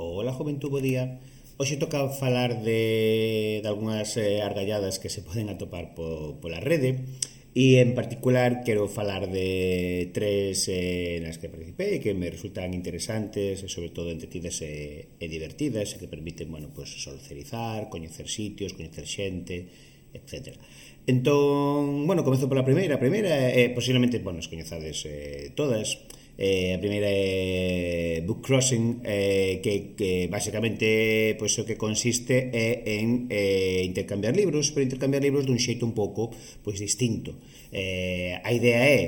[0.00, 1.20] Ola Juventud, bo día.
[1.60, 7.04] Hoxe toca falar de, de algunhas eh, argalladas que se poden atopar po, pola rede
[7.52, 13.60] e en particular quero falar de tres eh, nas que participei que me resultan interesantes
[13.60, 18.72] e sobre todo entretidas e, e divertidas e que permiten, bueno, pues, socializar, coñecer sitios,
[18.72, 19.68] coñecer xente,
[20.16, 20.56] etc.
[21.04, 26.76] Entón, bueno, comezo pola primeira, a primeira, eh, posiblemente, bueno, as coñezades eh, todas, Eh,
[26.76, 33.00] a primeira é Book Crossing, eh, que, que basicamente pois, pues, o que consiste é
[33.00, 37.34] en eh, intercambiar libros, pero intercambiar libros dun xeito un pouco pois, pues, distinto.
[37.72, 39.02] Eh, a idea é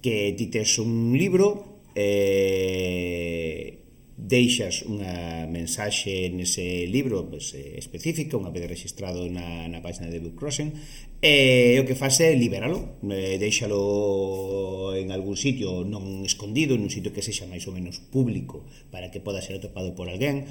[0.00, 3.83] que ti tes un libro eh,
[4.24, 10.16] deixas unha mensaxe nese libro pues, eh, específica unha vez registrado na, na página de
[10.16, 10.72] Book Crossing
[11.20, 17.12] e o que faz é liberalo eh, deixalo en algún sitio non escondido nun sitio
[17.12, 20.48] que sexa máis ou menos público para que poda ser atopado por alguén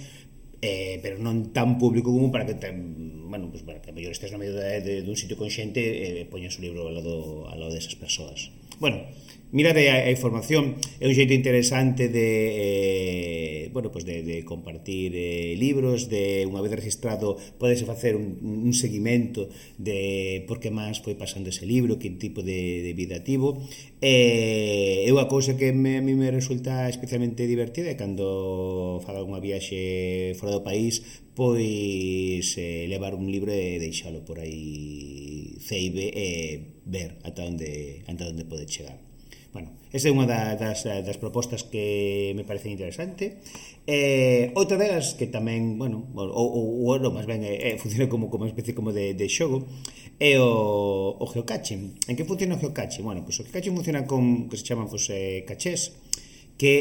[0.63, 4.31] eh, pero non tan público como para que ten, bueno, pues para que mellor estés
[4.31, 7.43] no medio de, de, dun sitio con xente e eh, poñas o libro ao lado,
[7.51, 8.47] ao lado desas persoas.
[8.79, 8.97] Bueno,
[9.51, 15.13] mirade a, a información, é un xeito interesante de eh, bueno, pues de, de compartir
[15.15, 20.97] eh, libros, de unha vez registrado podese facer un, un seguimento de por que máis
[21.05, 23.61] foi pasando ese libro, que tipo de, de vida tivo.
[24.01, 29.21] Eh, é unha cousa que me, a mí me resulta especialmente divertida é cando fago
[29.21, 36.13] unha viaxe fora do país pois eh, levar un libro e deixalo por aí ceibe
[36.13, 38.97] e ver ata onde, ata onde pode chegar.
[39.53, 43.37] Bueno, esa é unha da, das, das propostas que me parece interesante.
[43.85, 48.33] Eh, outra delas que tamén, bueno, ou, ou, ou máis ben, eh, eh, funciona como,
[48.33, 49.69] como especie como de, de xogo,
[50.17, 52.01] é o, o geocaching.
[52.09, 53.05] En que funciona o geocaching?
[53.05, 56.01] Bueno, pois pues, o geocaching funciona con que se chaman pues, eh, cachés,
[56.57, 56.73] que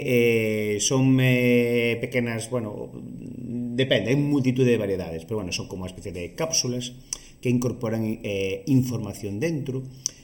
[0.77, 2.89] eh, son eh, pequenas, bueno,
[3.73, 6.93] depende, hai multitud de variedades, pero bueno, son como unha especie de cápsulas
[7.41, 9.83] que incorporan eh, información dentro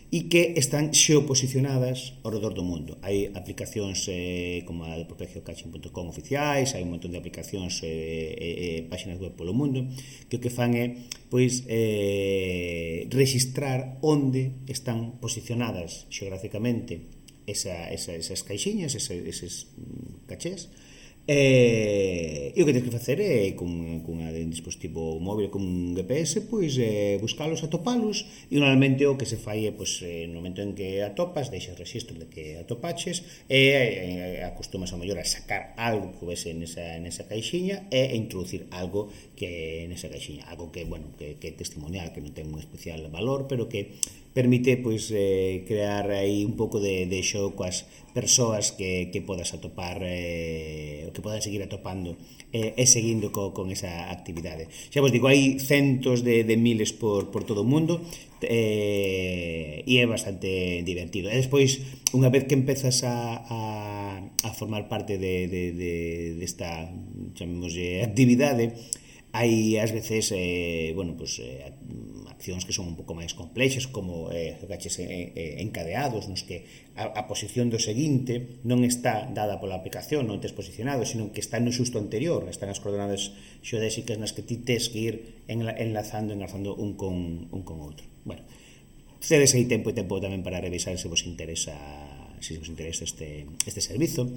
[0.08, 2.96] e que están xeoposicionadas ao redor do mundo.
[3.04, 8.80] Hai aplicacións eh, como a de propiageocaching.com oficiais, hai un montón de aplicacións eh, eh,
[8.80, 9.84] eh, páxinas web polo mundo
[10.32, 10.96] que o que fan é
[11.28, 17.04] pois, eh, registrar onde están posicionadas xeográficamente
[17.44, 20.72] esa, esa, esas caixinhas, esas, eses mm, cachés,
[21.28, 25.92] E, e o que tens que facer é con, con un dispositivo móvil con un
[25.92, 30.40] GPS pois eh, buscalos, atopalos e normalmente o que se fai é pois, eh, no
[30.40, 35.20] momento en que atopas deixas registro de que atopaches e eh, eh acostumas a mellor
[35.20, 40.72] a sacar algo que vese nesa, nesa caixiña e introducir algo que nesa caixiña algo
[40.72, 44.00] que, bueno, que, que testimonial que non ten un especial valor pero que
[44.38, 49.50] permite pois eh, crear aí un pouco de, de show coas persoas que, que podas
[49.50, 52.14] atopar eh, que podas seguir atopando
[52.54, 54.70] eh, e seguindo co, con esa actividade.
[54.94, 57.98] Xa vos digo, hai centos de, de miles por, por todo o mundo
[58.46, 61.26] eh, e é bastante divertido.
[61.26, 61.82] E despois,
[62.14, 63.60] unha vez que empezas a, a,
[64.22, 65.92] a formar parte de, de, de,
[66.38, 66.86] desta
[67.34, 68.78] de actividade
[69.34, 71.74] hai ás veces eh, bueno, pues, eh,
[72.38, 77.10] accións que son un pouco máis complexas como eh, gaches eh, encadeados nos que a,
[77.10, 81.58] a posición do seguinte non está dada pola aplicación non tes posicionado, sino que está
[81.58, 83.34] no xusto anterior están as coordenadas
[83.66, 85.14] xeodésicas nas que ti tes que ir
[85.50, 88.06] enla, enlazando enlazando un con, un con outro.
[88.22, 88.46] Bueno,
[89.18, 91.74] cedes aí tempo e tempo tamén para revisar se vos interesa
[92.38, 94.30] se vos interesa este, este servizo.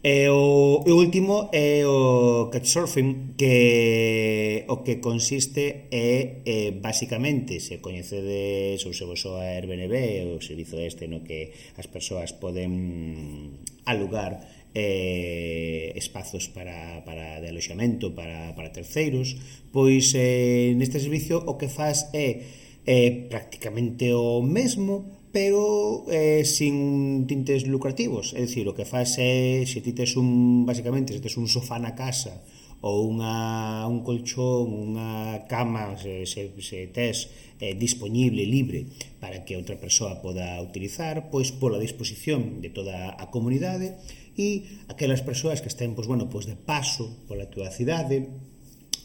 [0.00, 7.82] E o, o último é o couchsurfing que o que consiste é, é basicamente se
[7.82, 9.90] coñecedes ou se vos soa Airbnb
[10.30, 13.58] o servizo este no que as persoas poden
[13.90, 14.38] alugar
[14.70, 19.34] eh, espazos para, para de aloxamento para, para terceiros
[19.74, 22.46] pois eh, neste servicio o que faz é
[22.86, 29.64] eh, prácticamente o mesmo pero eh, sin tintes lucrativos, é dicir, o que faz é
[29.68, 32.40] se ti tes un basicamente se tes un sofá na casa
[32.80, 38.86] ou unha, un colchón, unha cama se, se, se tes eh, disponible, libre
[39.18, 43.98] para que outra persoa poda utilizar pois pola disposición de toda a comunidade
[44.38, 48.30] e aquelas persoas que estén pois, bueno, pois de paso pola túa cidade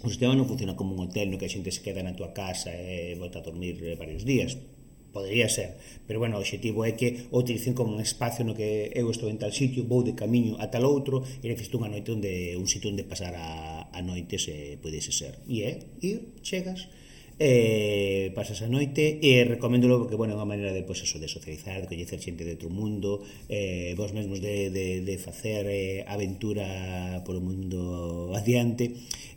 [0.03, 2.29] o sistema non funciona como un hotel no que a xente se queda na túa
[2.35, 4.59] casa e volta a dormir varios días.
[5.13, 5.77] Podería ser,
[6.09, 9.29] pero bueno, o objetivo é que o utilicen como un espacio no que eu estou
[9.29, 12.65] en tal sitio, vou de camiño a tal outro, e necesito unha noite onde un
[12.65, 15.37] sitio onde pasar a, a noite se pudese ser.
[15.45, 15.71] E é
[16.01, 16.89] ir, chegas,
[17.39, 21.17] eh, pasas a noite e recoméndolo porque, bueno, é unha maneira de, pois, pues, eso,
[21.17, 25.65] de socializar, de coñecer xente de outro mundo eh, vos mesmos de, de, de facer
[25.65, 28.93] eh, aventura por o mundo adiante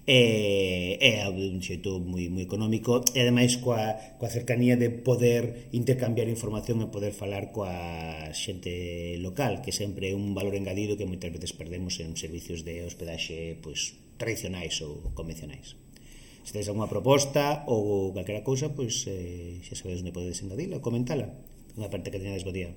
[0.06, 6.28] eh, é un xeito moi, moi económico e ademais coa, coa cercanía de poder intercambiar
[6.30, 7.74] información e poder falar coa
[8.36, 12.84] xente local que sempre é un valor engadido que moitas veces perdemos en servicios de
[12.86, 15.85] hospedaxe pois, tradicionais ou convencionais
[16.46, 21.34] se tedes alguma proposta ou calquera cousa, pois eh, xa sabedes onde podedes engadila, comentala,
[21.74, 22.70] unha parte que teñades bo día.